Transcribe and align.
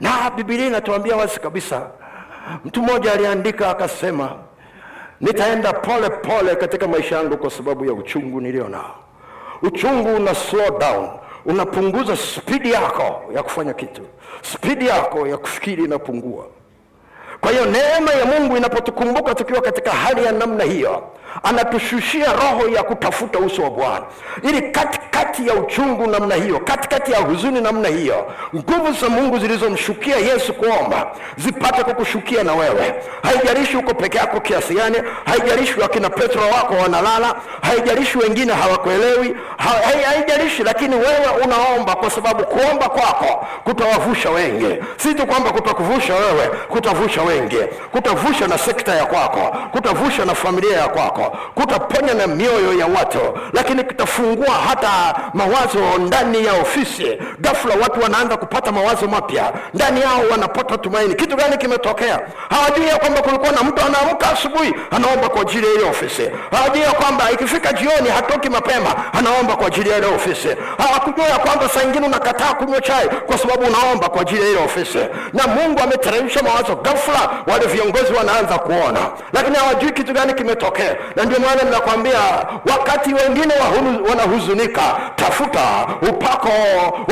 na 0.00 0.30
bibilia 0.36 0.66
inatuambia 0.66 1.16
wazi 1.16 1.40
kabisa 1.40 1.82
mtu 2.64 2.82
mmoja 2.82 3.12
aliandika 3.12 3.70
akasema 3.70 4.30
nitaenda 5.20 5.72
pole 5.72 6.10
pole 6.10 6.56
katika 6.56 6.88
maisha 6.88 7.16
yangu 7.16 7.36
kwa 7.36 7.50
sababu 7.50 7.84
ya 7.84 7.92
uchungu 7.92 8.40
nilio 8.40 8.68
nao. 8.68 8.94
Uchungu 9.62 10.14
una 10.16 10.34
slow 10.34 10.78
down 10.78 11.08
unapunguza 11.44 12.16
spidi 12.16 12.72
yako 12.72 13.22
ya 13.34 13.42
kufanya 13.42 13.72
kitu. 13.72 14.02
Spidi 14.42 14.86
yako 14.86 15.26
ya 15.26 15.36
kufikiri 15.38 15.84
inapungua. 15.84 16.46
Kwa 17.40 17.50
hiyo 17.50 17.64
neema 17.64 18.12
ya 18.12 18.24
mungu 18.24 18.56
inapotukumbuka 18.56 19.34
tukiwa 19.34 19.60
katika 19.60 19.90
hali 19.90 20.24
ya 20.24 20.32
namna 20.32 20.64
hiyo 20.64 21.02
anatushushia 21.42 22.32
roho 22.32 22.68
ya 22.68 22.82
kutafuta 22.82 23.38
uso 23.38 23.62
wa 23.62 23.70
bwana. 23.70 24.04
Ili 24.42 24.62
katikati 25.20 25.48
ya 25.48 25.54
uchungu 25.54 26.06
namna 26.06 26.34
hiyo 26.34 26.60
katikati 26.60 27.12
ya 27.12 27.18
huzuni 27.18 27.60
namna 27.60 27.88
hiyo 27.88 28.26
nguvu 28.56 28.92
za 29.00 29.08
mungu 29.08 29.38
zilizomshukia 29.38 30.16
yesu 30.16 30.54
kuomba 30.54 31.06
zipate 31.36 31.84
kukushukia 31.84 32.44
na 32.44 32.52
wewe. 32.54 32.94
Haijalishi 33.22 33.76
uko 33.76 33.94
peke 33.94 34.18
yako 34.18 34.40
kiasi 34.40 34.74
gani 34.74 34.96
haijalishi 35.24 35.80
wakina 35.80 36.10
petro 36.10 36.42
wako 36.42 36.74
wanalala 36.74 37.34
haijalishi 37.62 38.18
wengine 38.18 38.52
hawakuelewi 38.52 39.36
haijarishi 40.06 40.62
lakini 40.62 40.94
wewe 40.96 41.26
unaomba 41.44 41.94
kwa 41.94 42.10
sababu 42.10 42.44
kuomba 42.44 42.88
kwako 42.88 43.46
kutawavusha 43.64 44.30
wengi. 44.30 44.84
Si 44.96 45.14
tu 45.14 45.26
kwamba 45.26 45.50
kutakuvusha 45.52 46.14
wewe 46.14 46.46
kutavusha 46.68 47.22
wengi. 47.22 47.56
Kutavusha 47.92 48.46
na 48.46 48.58
sekta 48.58 48.94
ya 48.94 49.06
kwako 49.06 49.56
kutavusha 49.72 50.24
na 50.24 50.34
familia 50.34 50.76
ya 50.78 50.88
kwako 50.88 51.36
kutaponya 51.54 52.14
na 52.14 52.26
mioyo 52.26 52.72
ya 52.78 52.86
watu 52.86 53.18
lakini 53.52 53.84
kitafungua 53.84 54.54
hata 54.68 55.09
mawazo 55.34 55.98
ndani 55.98 56.46
ya 56.46 56.52
ofisi. 56.52 57.18
Ghafla 57.40 57.74
watu 57.82 58.00
wanaanza 58.02 58.36
kupata 58.36 58.72
mawazo 58.72 59.08
mapya. 59.08 59.52
Ndani 59.74 60.00
yao 60.00 60.20
wanapata 60.30 60.78
tumaini. 60.78 61.14
Kitu 61.14 61.36
gani 61.36 61.56
kimetokea? 61.58 62.20
Hawajui 62.50 62.88
ya 62.88 62.96
kwamba 62.96 63.22
kulikuwa 63.22 63.52
na 63.52 63.62
mtu 63.62 63.82
anaamka 63.86 64.30
asubuhi 64.32 64.74
anaomba 64.90 65.28
kwa 65.28 65.40
ajili 65.40 65.66
ya 65.66 65.72
ile 65.72 65.84
ofisi. 65.90 66.30
Hawajui 66.50 66.82
ya 66.82 66.92
kwamba 66.92 67.30
ikifika 67.30 67.72
jioni 67.72 68.08
hatoki 68.08 68.48
mapema 68.50 69.12
anaomba 69.12 69.56
kwa 69.56 69.66
ajili 69.66 69.90
ya 69.90 69.98
ile 69.98 70.06
ofisi. 70.06 70.48
Hawakujua 70.78 71.26
ya 71.26 71.38
kwamba 71.38 71.68
saa 71.68 71.82
ingine 71.82 72.06
unakataa 72.06 72.54
kunywa 72.54 72.80
chai 72.80 73.08
kwa 73.26 73.38
sababu 73.38 73.62
unaomba 73.62 74.08
kwa 74.08 74.20
ajili 74.20 74.42
ya 74.42 74.48
ile 74.48 74.64
ofisi. 74.64 74.98
Na 75.32 75.46
mungu 75.46 75.80
ameteremsha 75.82 76.42
mawazo. 76.42 76.76
Ghafla 76.76 77.30
wale 77.46 77.66
viongozi 77.66 78.12
wanaanza 78.12 78.58
kuona. 78.58 79.00
Lakini 79.32 79.56
hawajui 79.56 79.90
kitu 79.92 80.12
gani 80.12 80.34
kimetokea. 80.34 80.96
Na 81.16 81.24
ndio 81.24 81.38
maana 81.40 81.62
ninakwambia 81.62 82.20
wakati 82.70 83.14
wengine 83.14 83.54
wanahuzunika 84.10 84.99
tafuta 85.16 85.60
upako 86.08 86.48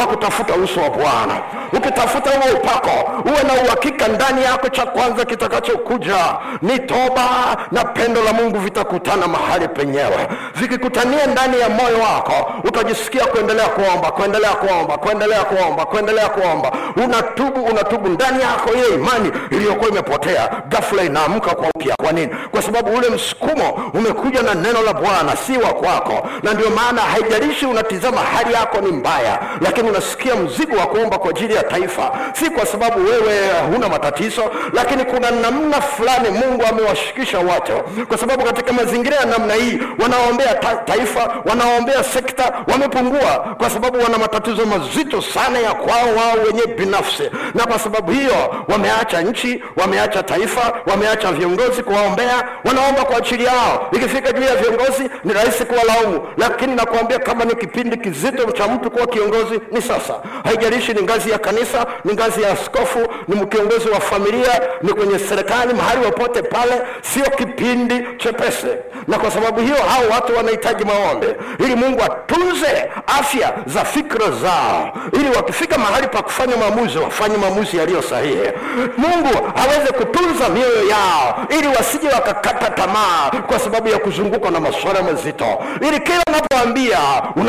wa 0.00 0.06
kutafuta 0.06 0.54
uso 0.54 0.80
wa 0.80 0.90
bwana. 0.90 1.34
Ukitafuta 1.72 2.30
huo 2.30 2.56
upako 2.58 2.90
uwe 3.28 3.42
na 3.42 3.62
uhakika 3.66 4.08
ndani 4.08 4.44
yako 4.44 4.68
cha 4.68 4.86
kwanza 4.86 5.24
kitakachokuja 5.24 6.16
ni 6.62 6.78
toba 6.78 7.28
na 7.72 7.84
pendo 7.84 8.22
la 8.22 8.32
mungu 8.32 8.58
vitakutana 8.58 9.28
mahali 9.28 9.68
penyewe. 9.68 10.28
Vikikutania 10.54 11.26
ndani 11.26 11.60
ya 11.60 11.68
moyo 11.68 11.98
wako 11.98 12.52
utajisikia 12.64 13.26
kuendelea 13.26 13.66
kuomba 13.68 14.10
kuendelea 14.10 14.50
kuomba 14.50 14.98
kuendelea 14.98 15.44
kuomba 15.44 15.84
kuendelea 15.86 16.28
kuomba. 16.28 16.72
Unatubu 17.04 17.64
unatubu 17.64 18.08
ndani 18.08 18.42
yako 18.42 18.70
ile 18.74 18.94
imani 18.94 19.32
iliyokuwa 19.50 19.90
imepotea. 19.90 20.48
Ghafla 20.68 21.02
inaamka 21.02 21.54
kwa 21.54 21.68
upya. 21.68 21.94
Kwa 22.02 22.12
nini? 22.12 22.34
Kwa 22.50 22.62
sababu 22.62 22.96
ule 22.96 23.10
msukumo 23.10 23.90
umekuja 23.94 24.42
na 24.42 24.54
neno 24.54 24.82
la 24.82 24.92
bwana 24.92 25.36
si 25.36 25.58
wa 25.58 25.68
kwako. 25.74 26.28
Na 26.42 26.52
ndio 26.54 26.70
maana 26.70 27.02
haijalishi 27.02 27.66
unatizama 27.78 28.20
hali 28.20 28.52
yako 28.54 28.80
ni 28.80 28.92
mbaya 28.92 29.38
lakini 29.60 29.90
unasikia 29.90 30.36
mzigo 30.36 30.76
wa 30.76 30.86
kuomba 30.86 31.18
kwa 31.18 31.30
ajili 31.30 31.54
ya 31.54 31.62
taifa. 31.62 32.10
Si 32.32 32.50
kwa 32.50 32.66
sababu 32.66 33.04
wewe 33.04 33.38
huna 33.72 33.88
matatizo 33.88 34.42
lakini 34.72 35.04
kuna 35.04 35.30
namna 35.30 35.80
fulani 35.80 36.28
mungu 36.30 36.62
amewashikisha 36.70 37.38
watu. 37.38 37.72
Kwa 38.08 38.18
sababu 38.18 38.44
katika 38.44 38.72
mazingira 38.72 39.16
ya 39.16 39.24
namna 39.24 39.54
hii 39.54 39.78
wanaombea 40.02 40.54
ta 40.54 40.76
taifa 40.76 41.36
wanaombea 41.44 42.04
sekta 42.04 42.52
wamepungua 42.72 43.54
kwa 43.58 43.70
sababu 43.70 43.98
wana 43.98 44.18
matatizo 44.18 44.66
mazito 44.66 45.22
sana 45.22 45.58
ya 45.58 45.74
kwao 45.74 46.06
wao 46.16 46.44
wenyewe 46.46 46.66
binafsi. 46.66 47.30
Na 47.54 47.66
kwa 47.66 47.78
sababu 47.78 48.12
hiyo 48.12 48.54
wameacha 48.68 49.22
nchi 49.22 49.62
wameacha 49.76 50.22
taifa 50.22 50.72
wameacha 50.86 51.32
viongozi 51.32 51.82
kuwaombea 51.82 52.48
wanaomba 52.64 53.04
kwa 53.04 53.16
ajili 53.16 53.44
yao. 53.44 53.88
Ikifika 53.92 54.32
juu 54.32 54.42
ya 54.42 54.56
viongozi 54.56 55.10
ni 55.24 55.32
rahisi 55.32 55.64
kuwalaumu. 55.64 56.28
Lakini 56.36 56.74
nakuambia 56.74 57.18
kama 57.18 57.44
ni 57.44 57.54
kipindi 57.68 57.96
kizito 57.96 58.52
cha 58.52 58.68
mtu 58.68 58.90
kuwa 58.90 59.06
kiongozi 59.06 59.60
ni 59.70 59.82
sasa. 59.82 60.14
Haijalishi 60.44 60.92
ni 60.92 61.02
ngazi 61.02 61.30
ya 61.30 61.38
kanisa 61.38 61.86
ni 62.04 62.12
ngazi 62.12 62.42
ya 62.42 62.52
askofu 62.52 62.98
ni 63.28 63.46
kiongozi 63.46 63.88
wa 63.88 64.00
familia 64.00 64.60
ni 64.82 64.92
kwenye 64.92 65.18
serikali 65.18 65.74
mahali 65.74 66.00
popote 66.02 66.42
pale 66.42 66.82
sio 67.02 67.24
kipindi 67.24 67.94
chepesi. 68.18 68.66
Na 69.08 69.18
kwa 69.18 69.30
sababu 69.30 69.60
hiyo 69.60 69.74
hao 69.76 70.02
watu 70.10 70.36
wanahitaji 70.36 70.84
maombi 70.84 71.26
ili 71.58 71.74
mungu 71.76 72.02
atunze 72.02 72.90
afya 73.06 73.52
za 73.66 73.84
fikra 73.84 74.30
zao. 74.30 74.92
Ili 75.12 75.28
wakifika 75.36 75.78
mahali 75.78 76.06
pa 76.06 76.22
kufanya 76.22 76.56
maamuzi 76.56 76.98
wafanye 76.98 77.36
maamuzi 77.36 77.76
yaliyo 77.76 78.02
sahihi. 78.02 78.48
Mungu 78.96 79.28
aweze 79.56 79.92
kutunza 79.92 80.48
mioyo 80.48 80.88
yao 80.88 81.46
ili 81.58 81.66
wasije 81.68 82.08
wakakata 82.08 82.70
tamaa 82.70 83.30
kwa 83.46 83.58
sababu 83.58 83.88
ya 83.88 83.98
kuzungukwa 83.98 84.50
na 84.50 84.60
masuala 84.60 85.02
mazito. 85.02 85.58
Ili 85.88 86.00
kila 86.00 86.22
unapoambia 86.28 86.98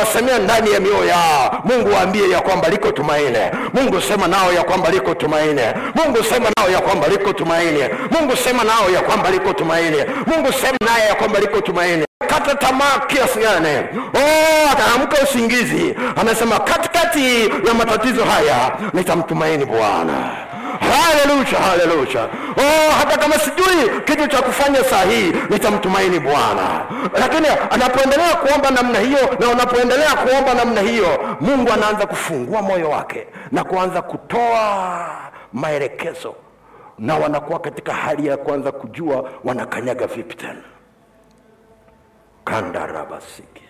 unawasemea 0.00 0.38
ndani 0.38 0.72
ya 0.72 0.80
mioyo 0.80 1.04
yao. 1.04 1.60
Mungu 1.64 1.92
waambie 1.94 2.30
ya 2.30 2.40
kwamba 2.40 2.68
liko 2.68 2.92
tumaini. 2.92 3.38
Mungu 3.74 4.00
sema 4.02 4.28
nao 4.28 4.52
ya 4.52 4.62
kwamba 4.64 4.90
liko 4.90 5.14
tumaini. 5.14 5.60
Mungu 5.94 6.24
sema 6.24 6.50
nao 6.56 6.70
ya 6.70 6.80
kwamba 6.80 7.08
liko 7.08 7.32
tumaini. 7.32 7.80
Mungu 8.10 8.36
sema 8.36 8.64
nao 8.64 8.90
ya 8.90 9.00
kwamba 9.00 9.30
liko 9.30 9.52
tumaini. 9.52 9.96
Mungu 10.26 10.52
sema 10.52 10.76
naye 10.86 11.08
ya 11.08 11.14
kwamba 11.14 11.38
liko 11.40 11.60
tumaini. 11.60 12.04
Kata 12.26 12.54
tamaa 12.54 12.98
kiasi 13.06 13.38
gani? 13.38 13.76
Oh, 14.14 14.60
usingizi. 15.24 15.94
Anasema 16.16 16.58
katikati 16.58 17.42
ya 17.68 17.74
matatizo 17.78 18.24
haya 18.24 18.72
nitamtumaini 18.92 19.64
bwana. 19.64 20.30
Haleluya 20.80 21.60
haleluya. 21.70 22.22
Oh, 22.56 22.92
hata 22.98 23.16
kama 23.18 23.34
sijui 23.38 24.00
kitu 24.04 24.26
cha 24.28 24.42
kufanya 24.70 24.84
sahihi, 24.90 25.32
nitamtumaini 25.50 26.20
bwana. 26.20 26.84
Lakini 27.20 27.46
anapoendelea 27.70 28.36
kuomba 28.36 28.70
namna 28.70 28.98
hiyo 28.98 29.36
na 29.40 29.48
unapoendelea 29.48 30.14
kuomba 30.14 30.54
namna 30.54 30.80
hiyo 30.80 31.36
mungu 31.40 31.72
anaanza 31.72 32.06
kufungua 32.06 32.62
moyo 32.62 32.90
wake 32.90 33.26
na 33.52 33.64
kuanza 33.64 34.02
kutoa 34.02 35.08
maelekezo. 35.52 36.34
Na 36.98 37.16
wanakuwa 37.16 37.58
katika 37.58 37.94
hali 37.94 38.26
ya 38.26 38.36
kuanza 38.36 38.72
kujua 38.72 39.30
wanakanyaga 39.44 40.06
vipi 40.06 40.34
tena. 40.34 40.62
Kandarabasiki 42.44 43.62